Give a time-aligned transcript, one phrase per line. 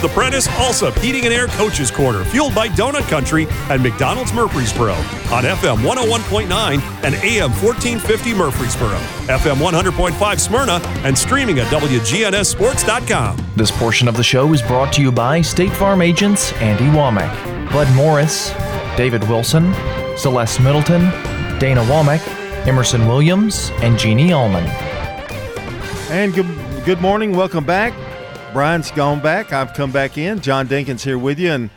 [0.00, 4.94] The Prentice Allsup Heating and Air Coaches Corner, fueled by Donut Country and McDonald's Murfreesboro
[4.94, 13.36] on FM 101.9 and AM 1450 Murfreesboro, FM 100.5 Smyrna, and streaming at WGNSSports.com.
[13.56, 17.70] This portion of the show is brought to you by State Farm agents Andy Womack,
[17.70, 18.54] Bud Morris,
[18.96, 19.74] David Wilson,
[20.16, 21.02] Celeste Middleton,
[21.58, 22.26] Dana Womack,
[22.66, 24.64] Emerson Williams, and Jeannie Allman.
[26.10, 26.46] And good,
[26.86, 27.36] good morning.
[27.36, 27.92] Welcome back.
[28.52, 29.52] Brian's gone back.
[29.52, 30.40] I've come back in.
[30.40, 31.70] John Dinkins here with you, and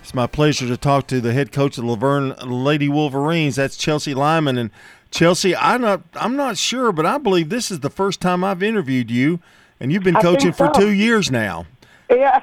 [0.00, 3.56] it's my pleasure to talk to the head coach of La Vergne Lady Wolverines.
[3.56, 4.56] That's Chelsea Lymon.
[4.56, 4.70] And
[5.10, 8.62] Chelsea, I'm not, I'm not sure, but I believe this is the first time I've
[8.62, 9.40] interviewed you,
[9.80, 11.66] and you've been coaching think for two years now.
[12.08, 12.42] Yeah.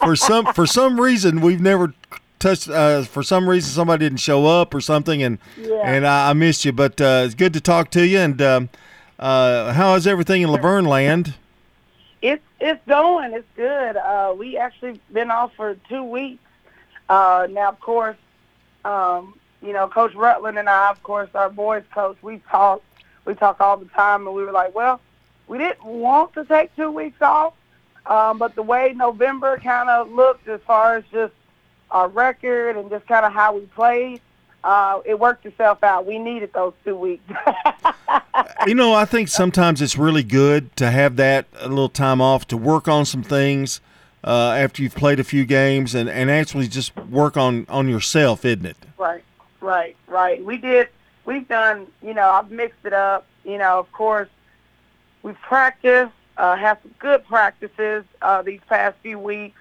[0.00, 1.94] For some, for some reason, we've never
[2.40, 2.68] touched.
[2.68, 5.82] Uh, for some reason, somebody didn't show up or something, and Yeah.
[5.84, 6.72] and I, I missed you.
[6.72, 8.18] But uh, it's good to talk to you.
[8.18, 8.68] And um,
[9.18, 11.34] uh, how is everything in La Vergne land?
[12.22, 13.32] It's it's going.
[13.32, 13.96] It's good.
[13.96, 16.42] Uh, we actually been off for two weeks.
[17.08, 18.16] Uh, now, of course,
[18.84, 22.82] um, you know, Coach Rutland and I, of course, our boys coach, we talk.
[23.24, 25.00] We talk all the time, and we were like, well,
[25.48, 27.52] we didn't want to take two weeks off,
[28.06, 31.34] um, but the way November kind of looked as far as just
[31.90, 34.22] our record and just kind of how we played,
[34.64, 36.06] uh, it worked itself out.
[36.06, 37.24] We needed those two weeks.
[38.66, 42.46] You know, I think sometimes it's really good to have that a little time off
[42.48, 43.80] to work on some things
[44.24, 48.44] uh, after you've played a few games and, and actually just work on, on yourself,
[48.44, 48.76] isn't it?
[48.98, 49.24] Right,
[49.60, 50.44] right, right.
[50.44, 50.88] We did.
[51.24, 51.86] We've done.
[52.02, 53.26] You know, I've mixed it up.
[53.44, 54.28] You know, of course,
[55.22, 56.12] we've practiced.
[56.36, 59.58] Uh, have some good practices uh, these past few weeks,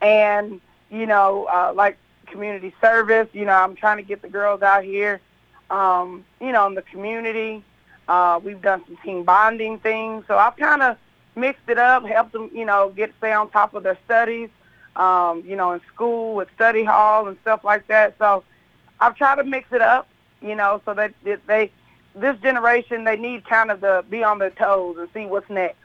[0.00, 3.28] and you know, uh, like community service.
[3.32, 5.20] You know, I'm trying to get the girls out here.
[5.70, 7.62] Um, you know, in the community.
[8.06, 10.24] Uh, we've done some team bonding things.
[10.28, 10.98] So I've kind of
[11.36, 14.50] mixed it up, helped them, you know, get stay on top of their studies.
[14.96, 18.14] Um, you know, in school with study hall and stuff like that.
[18.18, 18.44] So
[19.00, 20.06] I've tried to mix it up,
[20.40, 21.72] you know, so that they,
[22.14, 25.78] this generation, they need kind of to be on their toes and see what's next.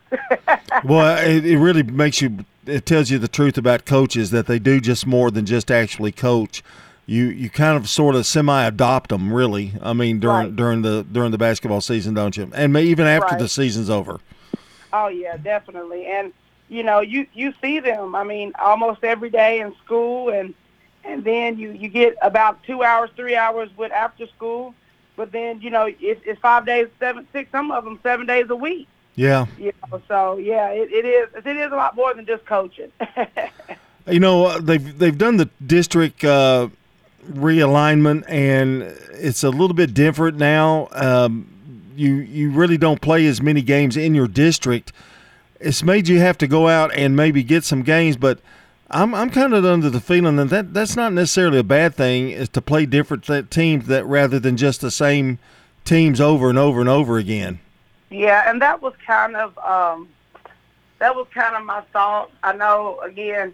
[0.83, 2.45] Well, it, it really makes you.
[2.65, 6.11] It tells you the truth about coaches that they do just more than just actually
[6.11, 6.63] coach.
[7.05, 9.73] You you kind of sort of semi adopt them, really.
[9.81, 10.55] I mean, during Right.
[10.55, 12.51] during the during the basketball season, don't you?
[12.53, 13.39] And may, even after Right.
[13.39, 14.19] the season's over.
[14.93, 16.05] oh yeah, definitely.
[16.05, 16.31] And
[16.69, 18.13] you know, you you see them.
[18.15, 20.53] I mean, almost every day in school, and
[21.03, 24.75] and then you you get about two hours, three hours with after school.
[25.15, 28.45] But then you know, it's, it's five days, seven, six, some of them seven days
[28.49, 28.87] a week.
[29.19, 29.47] Yeah.
[29.57, 31.45] You know, so yeah, it, it is.
[31.45, 32.91] It is a lot more than just coaching.
[34.07, 36.69] You know, uh, they've they've done the district uh,
[37.29, 38.81] realignment, and
[39.11, 40.87] it's a little bit different now.
[40.93, 41.47] Um,
[41.95, 44.93] you you really don't play as many games in your district.
[45.59, 48.39] It's made you have to go out and maybe get some games, but
[48.89, 52.31] I'm I'm kind of under the feeling that, that that's not necessarily a bad thing.
[52.31, 55.37] Is to play different th- teams that rather than just the same
[55.85, 57.59] teams over and over and over again.
[58.09, 60.09] Yeah, and that was kind of um,
[60.99, 62.31] that was kind of my thought.
[62.43, 63.53] I know again,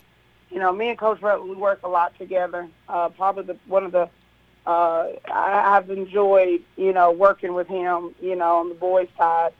[0.49, 2.67] you know, me and Coach Rutland we work a lot together.
[2.87, 4.09] Uh, probably the, one of the
[4.65, 9.53] uh, I've enjoyed, you know, working with him, you know, on the boys' side.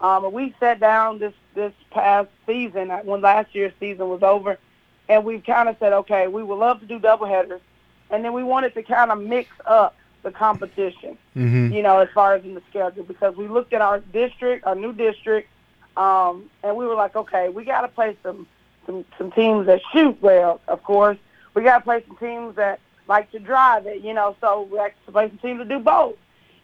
[0.00, 4.58] Um, we sat down this this past season uh, when last year's season was over,
[5.08, 7.60] and we kind of said, okay, we would love to do doubleheaders,
[8.10, 11.72] and then we wanted to kind of mix up the competition Mm-hmm.
[11.72, 14.74] you know, as far as in the schedule, because we looked at our district, our
[14.74, 15.48] new district,
[15.96, 18.46] um, and we were like, okay, we got to play some,
[18.84, 21.16] some some teams that shoot well, of course.
[21.54, 24.36] We got to play some teams that like to drive it, you know.
[24.42, 26.16] So we like to play some teams that do both,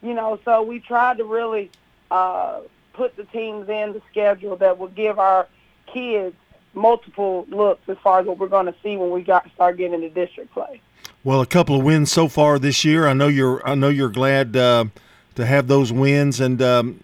[0.03, 0.39] you know.
[0.45, 1.71] So we tried to really
[2.11, 2.61] uh,
[2.93, 5.47] put the teams in the schedule that will give our
[5.87, 6.37] kids
[6.75, 9.95] multiple looks as far as what we're going to see when we got start getting
[9.95, 10.83] into district play.
[11.25, 13.07] Well, a couple of wins so far this year.
[13.07, 13.67] I know you're.
[13.69, 14.87] I know you're glad uh,
[15.35, 17.01] to have those wins and um,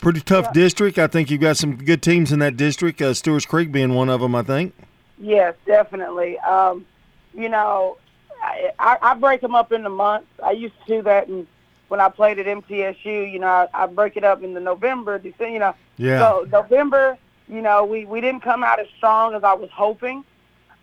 [0.00, 0.98] pretty tough district.
[0.98, 3.00] I think you've got some good teams in that district.
[3.02, 4.34] Uh, Stewart's Creek being one of them.
[4.34, 4.74] I think.
[5.18, 6.38] Yes, definitely.
[6.40, 6.86] Um,
[7.34, 7.98] you know,
[8.42, 10.28] I, I, I break them up into months.
[10.42, 11.46] I used to do that and
[11.88, 13.30] when I played at MTSU.
[13.30, 15.48] You know, I, I break it up into November, December.
[15.52, 16.18] You know, Yeah.
[16.20, 17.18] so November.
[17.48, 20.22] You know, we we didn't come out as strong as I was hoping,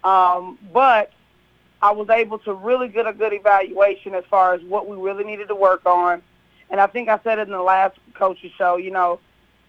[0.04, 1.12] um, but
[1.82, 5.24] I was able to really get a good evaluation as far as what we really
[5.24, 6.22] needed to work on.
[6.70, 8.78] And I think I said it in the last coach's show.
[8.78, 9.20] You know,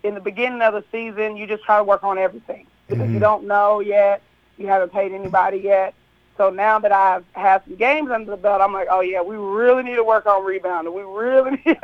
[0.03, 3.15] in the beginning of the season, you just try to work on everything because you
[3.15, 3.19] mm-hmm.
[3.19, 4.23] don't know yet.
[4.57, 5.95] You haven't paid anybody yet.
[6.37, 9.37] So now that I've had some games under the belt, I'm like, oh yeah, we
[9.37, 10.95] really need to work on rebounding.
[10.95, 11.79] We really need,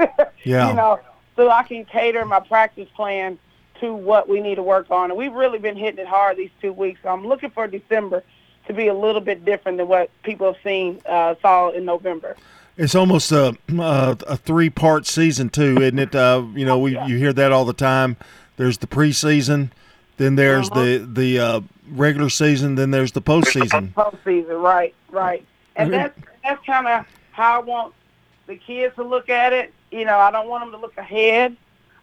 [0.44, 0.68] Yeah.
[0.68, 1.00] you know,
[1.36, 3.38] so I can cater my practice plan
[3.80, 5.10] to what we need to work on.
[5.10, 7.00] And we've really been hitting it hard these two weeks.
[7.02, 8.22] So I'm looking for December
[8.66, 12.36] to be a little bit different than what people have seen uh, saw in November.
[12.76, 16.14] It's almost a a, a three part season too, isn't it?
[16.14, 17.06] Uh, you know, we Yeah.
[17.06, 18.16] you hear that all the time.
[18.56, 19.70] There's the preseason,
[20.16, 20.82] then there's Uh-huh.
[20.82, 21.60] the the uh,
[21.90, 23.92] regular season, then there's the postseason.
[23.92, 25.44] postseason, right, right.
[25.76, 27.94] And that's that's kind of how I want
[28.46, 29.72] the kids to look at it.
[29.90, 31.56] You know, I don't want them to look ahead.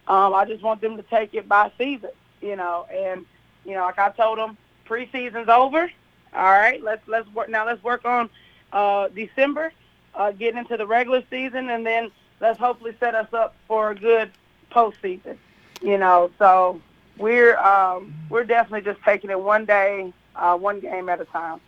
[0.07, 2.11] Um, I just want them to take it by season.
[2.41, 3.25] You know, and
[3.65, 4.55] you know, like I told them,
[4.87, 5.91] preseason's over.
[6.33, 7.65] All right, let's let's work now.
[7.65, 8.29] Let's work on
[8.71, 9.71] uh, December,
[10.13, 13.95] uh, getting into the regular season, and then let's hopefully set us up for a
[13.95, 14.31] good
[14.71, 15.37] postseason.
[15.81, 16.81] You know, so
[17.17, 21.59] we're um, we're definitely just taking it one day, uh, one game at a time.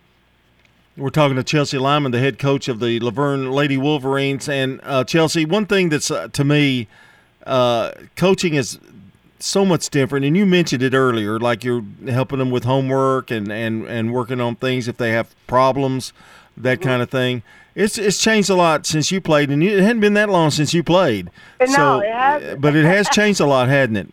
[0.96, 4.80] We're talking to Chelsea Lymon, the head coach of the La Vergne Lady Wolverines, and
[4.84, 5.46] uh, Chelsea.
[5.46, 6.86] One thing that's uh, to me,
[7.46, 8.78] uh, coaching is
[9.44, 10.24] so much different.
[10.24, 14.40] And you mentioned it earlier, like you're helping them with homework and and and working
[14.40, 16.12] on things if they have problems,
[16.56, 16.88] that Mm-hmm.
[16.88, 17.42] kind of thing.
[17.74, 20.74] It's it's changed a lot since you played, and it hadn't been that long since
[20.74, 21.30] you played.
[21.60, 22.60] No, so, it hasn't.
[22.60, 24.08] but it has changed a lot, hadn't it?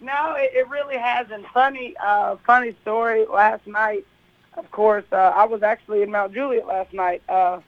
[0.00, 1.46] No, it, it really hasn't.
[1.48, 3.26] Funny, uh, funny story.
[3.26, 4.06] Last night,
[4.56, 7.22] of course, uh, I was actually in Mount Juliet last night.
[7.28, 7.60] Uh,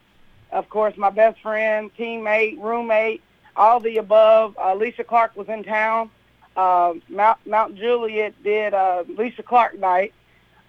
[0.50, 3.22] of course, my best friend, teammate, roommate,
[3.54, 4.56] all the above.
[4.56, 6.10] Uh, Alysha Clark was in town.
[6.56, 10.14] Uh, Mount, Mount Juliet did uh, Alysha Clark night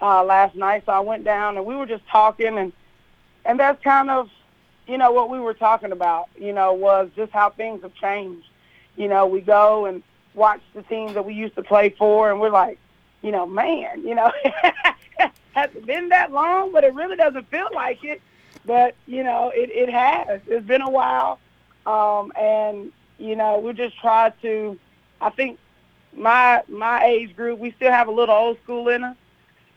[0.01, 2.73] uh, last night, so I went down and we were just talking, and
[3.45, 4.29] and that's kind of,
[4.87, 6.29] you know, what we were talking about.
[6.39, 8.47] You know, was just how things have changed.
[8.95, 10.01] You know, we go and
[10.33, 12.79] watch the teams that we used to play for, and we're like,
[13.21, 14.31] you know, man, you know,
[15.53, 16.71] has it been that long?
[16.71, 18.21] But it really doesn't feel like it.
[18.65, 20.41] But you know, it it has.
[20.47, 21.39] It's been a while,
[21.85, 24.79] um, and you know, we just try to.
[25.21, 25.59] I think
[26.15, 29.17] my my age group, we still have a little old school in us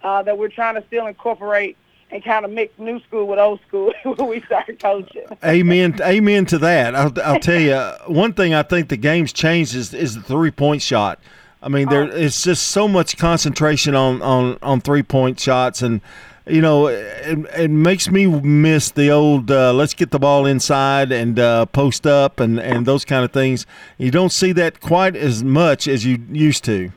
[0.03, 1.77] uh, that we're trying to still incorporate
[2.11, 5.27] and kind of mix new school with old school when we start coaching.
[5.45, 5.99] Amen.
[6.01, 6.95] Amen to that.
[6.95, 7.77] I'll, I'll tell you
[8.13, 8.55] one thing.
[8.55, 11.21] I think the game's changed is, is the three point shot.
[11.61, 16.01] I mean, there it's just so much concentration on on on three point shots, and
[16.49, 21.13] you know, it, it makes me miss the old uh, let's get the ball inside
[21.13, 23.67] and uh, post up and and those kind of things.
[23.97, 26.93] You don't see that quite as much as you used to.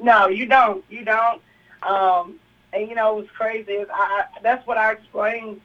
[0.00, 0.84] No, you don't.
[0.90, 1.42] You don't.
[1.82, 2.38] Um,
[2.72, 5.60] and you know what's crazy is I, I that's what I explained,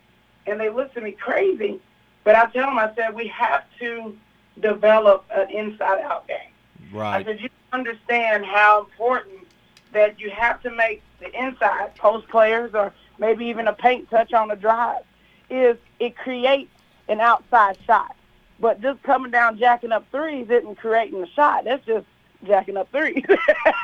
[0.48, 1.80] and they looked at me crazy.
[2.24, 4.16] But I tell them, I said we have to
[4.60, 6.38] develop an inside-out game.
[6.94, 7.18] Right.
[7.20, 9.48] I said you understand how important
[9.92, 14.34] that you have to make the inside post players or maybe even a paint touch
[14.34, 15.04] on the drive
[15.50, 16.72] is it creates
[17.08, 18.16] an outside shot.
[18.60, 21.66] But just coming down jacking up threes isn't creating a shot.
[21.66, 22.06] That's just
[22.46, 23.24] jacking up threes.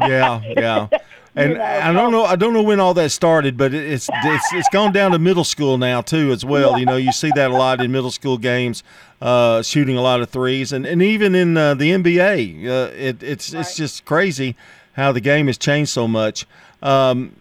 [0.01, 0.87] Yeah, yeah.
[1.35, 2.23] And You know, I don't know.
[2.25, 5.19] I don't know when all that started, but it- it's it's it's gone down to
[5.19, 6.79] middle school now too, as well.
[6.79, 8.83] You know, you see that a lot in middle school games,
[9.21, 13.21] uh, shooting a lot of threes, and, and even in uh, the NBA, uh, it,
[13.21, 14.55] it's it's just crazy
[14.93, 16.45] how the game has changed so much.
[16.81, 17.35] Um,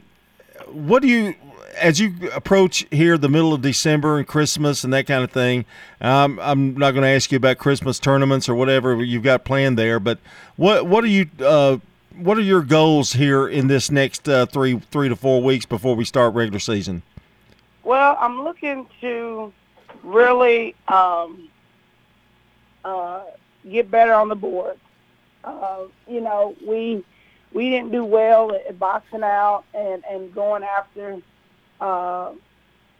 [0.66, 1.34] what do you,
[1.76, 5.64] as you approach here the middle of December and Christmas and that kind of thing?
[6.00, 9.78] Um, I'm not going to ask you about Christmas tournaments or whatever you've got planned
[9.78, 10.18] there, but
[10.56, 11.28] what what are you?
[11.40, 11.78] Uh,
[12.16, 15.94] what are your goals here in this next uh, three three to four weeks before
[15.94, 17.02] we start regular season?
[17.84, 19.52] Well, I'm looking to
[20.02, 21.48] really um,
[22.84, 23.22] uh,
[23.70, 24.78] get better on the board.
[25.44, 27.04] Uh, you know, we
[27.52, 31.20] we didn't do well at, boxing out and and going after,
[31.80, 32.32] uh,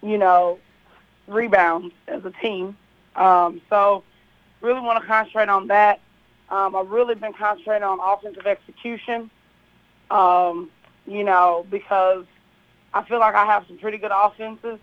[0.03, 0.59] you know,
[1.27, 2.77] rebounds as a team.
[3.17, 4.05] Um, so,
[4.61, 6.01] really want to concentrate on that.
[6.51, 9.31] Um, I've really been concentrating on offensive execution.
[10.11, 10.71] Um,
[11.07, 12.25] you know, because
[12.95, 14.79] I feel like I have some pretty good offenses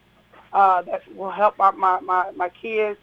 [0.54, 3.00] uh, that will help my, my, my, my kids.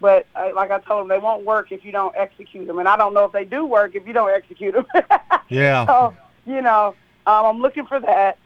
[0.00, 2.78] But uh, like I told them, they won't work if you don't execute them.
[2.78, 4.86] And I don't know if they do work if you don't execute them.
[5.48, 6.94] Yeah, so, you know,
[7.26, 8.38] um, I'm looking for that.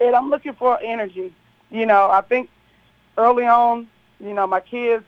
[0.00, 1.32] And I'm looking for energy.
[1.70, 2.50] You know, I think
[3.16, 3.88] early on,
[4.20, 5.04] you know, my kids,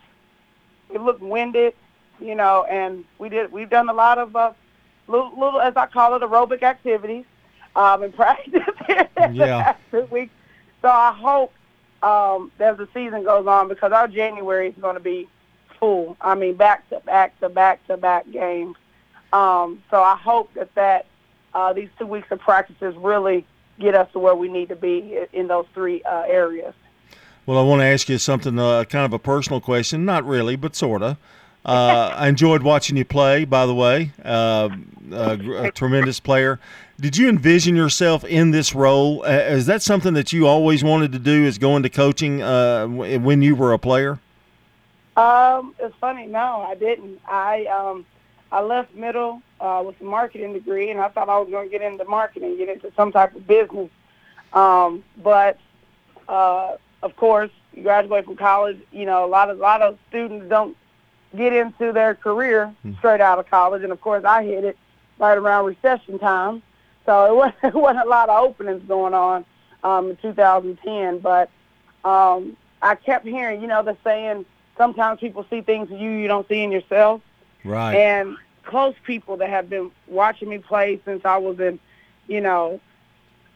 [0.90, 1.74] they look winded,
[2.20, 4.52] you know, and we did, we've done a lot of uh,
[5.06, 7.24] little, little, as I call it, aerobic activities
[7.76, 8.62] um, in practice
[9.32, 9.62] Yeah.
[9.62, 10.32] past two weeks.
[10.82, 11.52] So I hope
[12.02, 15.28] um, as the season goes on, because our January is going to be
[15.78, 16.16] full.
[16.20, 18.76] I mean, back to back to back to back games.
[19.32, 21.06] Um, so I hope that that
[21.54, 23.46] uh, these two weeks of practices really
[23.78, 26.74] get us to where we need to be in those three uh, areas.
[27.46, 30.04] Well, I want to ask you something, uh, kind of a personal question.
[30.04, 31.16] Not really, but sort of.
[31.64, 33.44] Uh, I enjoyed watching you play.
[33.44, 34.68] By the way, uh,
[35.10, 36.60] a, a tremendous player.
[37.00, 39.24] Did you envision yourself in this role?
[39.24, 41.44] Uh, is that something that you always wanted to do?
[41.44, 44.18] Is go into coaching uh, when you were a player?
[45.16, 46.26] Um, it's funny.
[46.26, 47.20] No, I didn't.
[47.26, 48.04] I um,
[48.50, 51.70] I left middle uh, with a marketing degree, and I thought I was going to
[51.70, 53.90] get into marketing, get into some type of business.
[54.52, 55.58] Um, but
[56.28, 58.78] uh, of course, you graduate from college.
[58.90, 60.76] You know, a lot of a lot of students don't
[61.36, 62.94] get into their career hmm.
[62.98, 64.78] straight out of college, and of course, I hit it
[65.18, 66.62] right around recession time.
[67.04, 69.44] So it wasn't, it wasn't a lot of openings going on
[69.82, 71.18] um, in 2010.
[71.18, 71.50] But
[72.04, 76.28] um, I kept hearing, you know, the saying, sometimes people see things in you you
[76.28, 77.20] don't see in yourself.
[77.64, 77.94] Right.
[77.94, 81.78] And close people that have been watching me play since I was in,
[82.26, 82.80] you know,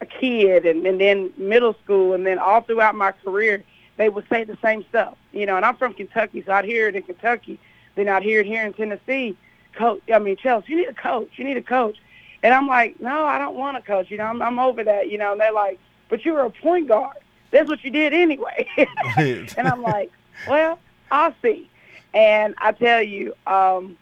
[0.01, 3.63] a kid and, and then middle school and then all throughout my career,
[3.97, 5.15] they would say the same stuff.
[5.31, 7.59] You know, and I'm from Kentucky, so I'd hear it in Kentucky.
[7.95, 9.37] Then I'd hear it here in Tennessee.
[9.73, 11.29] Coach, I mean, Chelsea, you need a coach.
[11.35, 11.97] You need a coach.
[12.43, 14.11] And I'm like, no, I don't want a coach.
[14.11, 15.09] You know, I'm, I'm over that.
[15.09, 15.79] You know, and they're like,
[16.09, 17.17] but you were a point guard.
[17.51, 18.67] That's what you did anyway.
[19.17, 20.11] and I'm like,
[20.47, 20.79] well,
[21.11, 21.69] I'll see.
[22.13, 23.97] And I tell you, um,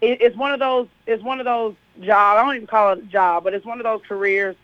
[0.00, 0.88] it, it's one of those.
[1.06, 2.38] It's one of those jobs.
[2.38, 4.56] I don't even call it a job, but it's one of those careers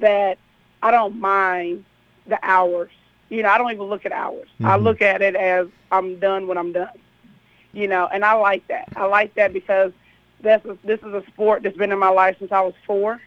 [0.00, 0.38] that
[0.82, 1.84] I don't mind
[2.26, 2.90] the hours.
[3.28, 4.48] You know, I don't even look at hours.
[4.54, 4.66] Mm-hmm.
[4.66, 6.98] I look at it as I'm done when I'm done.
[7.72, 8.88] You know, and I like that.
[8.94, 9.92] I like that because
[10.40, 13.20] that's a, this is a sport that's been in my life since I was four.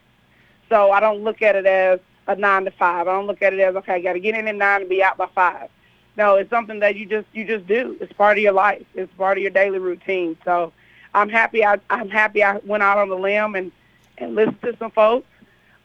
[0.70, 3.08] So I don't look at it as a nine to five.
[3.08, 4.90] I don't look at it as okay, I got to get in at nine and
[4.90, 5.70] be out by five.
[6.18, 7.96] No, it's something that you just you just do.
[8.02, 8.86] It's part of your life.
[8.96, 10.36] It's part of your daily routine.
[10.44, 10.74] So
[11.14, 11.64] I'm happy.
[11.64, 12.44] I, I'm happy.
[12.44, 13.72] I went out on the limb and
[14.18, 15.28] and listened to some folks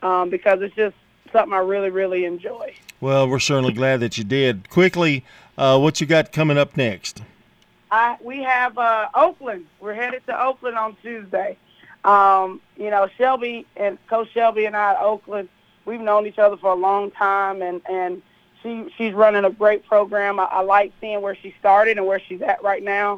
[0.02, 0.96] um, because it's just
[1.32, 2.74] something I really really enjoy.
[3.00, 4.70] Well, we're certainly glad that you did.
[4.70, 5.24] Quickly,
[5.58, 7.22] uh, what you got coming up next?
[7.90, 9.66] I we have uh, Oakland.
[9.80, 11.58] We're headed to Oakland on Tuesday.
[12.04, 15.50] Um, you know, Shelby and Coach Shelby and I at Oakland,
[15.84, 18.22] we've known each other for a long time, and and
[18.62, 20.40] she she's running a great program.
[20.40, 23.14] I, I like seeing where she started and where she's at right now.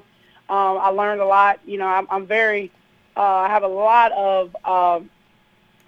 [0.48, 1.60] Um, I learned a lot.
[1.64, 2.70] You know, I'm, I'm very,
[3.16, 5.10] uh, I have a lot of, um,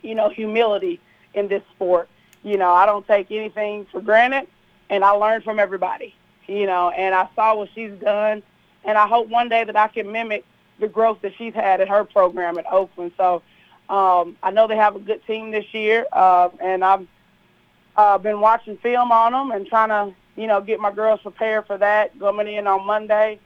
[0.02, 1.00] you know, humility
[1.34, 2.08] in this sport.
[2.42, 4.46] You know, I don't take anything for granted,
[4.88, 6.14] and I learn from everybody.
[6.46, 8.42] You know, and I saw what she's done
[8.86, 10.44] and I hope one day that I can mimic
[10.78, 13.12] the growth that she's had at her program at Oakland.
[13.16, 13.42] So
[13.88, 17.06] um, I know they have a good team this year, uh, and I've
[17.96, 21.66] uh, been watching film on them and trying to, you know, get my girls prepared
[21.66, 23.38] for that coming in on Monday,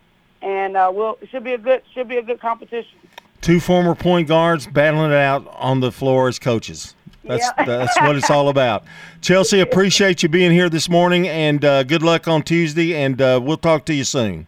[0.43, 2.99] and uh, we'll it should be a good should be a good competition.
[3.41, 6.95] Two former point guards battling it out on the floor as coaches.
[7.25, 7.65] That's yeah.
[7.65, 8.85] that's what it's all about.
[9.21, 12.95] Chelsea, appreciate you being here this morning, and uh, good luck on Tuesday.
[12.95, 14.47] And uh, we'll talk to you soon.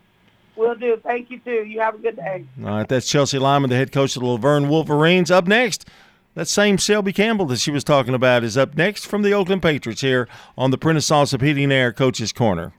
[0.57, 0.99] Will do.
[1.03, 1.65] Thank you, too.
[1.65, 2.45] You have a good day.
[2.63, 2.89] All right.
[2.89, 5.31] That's Chelsea Lymon, the head coach of the La Vergne Wolverines.
[5.31, 5.89] Up next,
[6.35, 9.63] that same Shelby Campbell that she was talking about is up next from the Oakland
[9.63, 12.73] Patriots here on the Prentice Allsup Heating Air Coaches Corner.